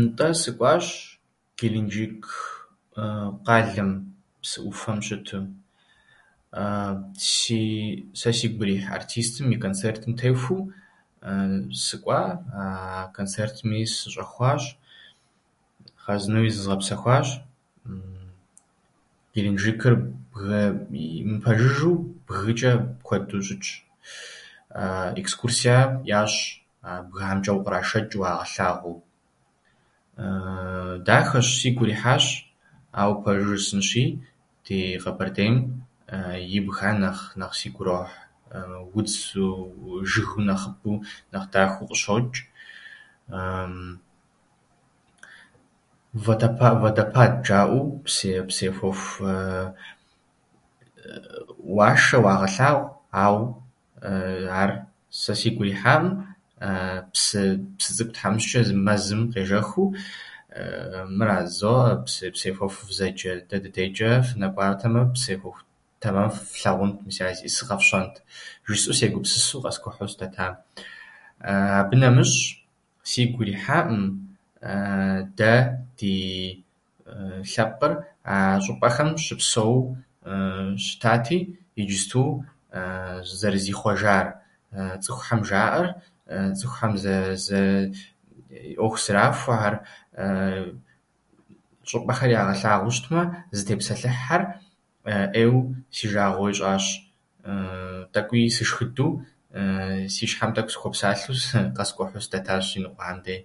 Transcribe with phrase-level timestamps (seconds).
[0.00, 0.86] Нтӏэ, сыкӏуащ
[1.58, 2.20] Геленжик
[3.46, 3.90] къалэм,
[4.42, 5.44] псы ӏуфэм щытым.
[7.28, 10.60] си- Сэ сигу ирихь артистым и концертым техуэу
[11.86, 12.20] сыкӏуа,
[12.60, 12.64] а
[13.18, 14.62] концертми сыщӏэхуащ,
[16.02, 17.28] хъарзынэуи зызгъэпсэхуащ,
[19.34, 19.94] Геленжикыр
[20.32, 20.74] бгы-
[21.30, 21.96] мыпэжыжэу
[22.26, 22.72] бгычӏэ
[23.06, 23.66] куэду щытщ.
[25.20, 25.76] Экскурсие
[26.20, 26.40] ящӏ
[26.88, 28.96] а бгыхьэмчӏэ укърашэчӏу, уагъэлъагъуу.
[31.06, 32.26] Дахэщ, сигу ирихьащ,
[33.00, 34.04] ауэ пэжу жысӏэнщи,
[34.64, 35.54] ди Къэбэрдейм
[36.56, 38.18] ибгхьэр нэхъ- нэхъ сигу ирохь,
[38.92, 39.32] удз-
[40.10, 41.00] жыг нэхъыбэу,
[41.32, 42.38] нэхъ дахэу къыщочӏ,
[46.24, 49.24] водопа- водопад жаӏэу, псые- псыехуэху
[51.74, 52.86] уашэ, уагъэлъагъу,
[53.22, 53.38] ау
[54.60, 54.70] ар
[55.20, 56.08] сэ сигу ирихьаӏым.
[57.14, 59.88] Псы- псы цӏыкӏу тхьэмыщчӏэ зы мэзым къежэхыу
[61.18, 63.38] мыра жызоӏэ псы- псыехуэху фызэджэр?
[63.50, 65.58] Дэ ди дейчӏэ фынэкӏуатэмэ, псыехуэху
[66.02, 68.14] тэмэм флъэгъунт, мис ар зиӏысыр къэфщӏэнт
[68.66, 70.46] жысӏэу, сегупсысу къэскӏухьу сыдэта.
[71.78, 72.40] Абы нэмыщӏ
[73.10, 74.02] сигу ирихьаӏым
[75.42, 75.52] дэ
[75.98, 76.14] ди
[77.50, 79.82] лъэпкъыр а щӏыпӏэхэм щыпсэууэ
[80.84, 81.38] щытати,
[81.80, 82.30] иджыпсту
[83.40, 84.26] зэрызихъуэжар.
[85.02, 85.88] Цӏыхухьэм жаӏэр,
[86.58, 87.60] цӏыхухьэм зэ- зы
[88.80, 89.74] ӏуэху зырахуэхьэр,
[91.88, 93.22] щӏыпӏэхьэр ягъэлъагъуэу щытмэ,
[93.56, 94.42] зытепсэлъыхьхьэр
[95.36, 96.86] ӏейуэ си жагъуэ ищӏащ.
[98.16, 99.10] Тӏэкуи сышхыдэу,
[100.14, 103.36] си щхьэм тӏэкӏу сыхуэпсалъэу къэскӏухьу сыдэтащ иныкъуэхэм де.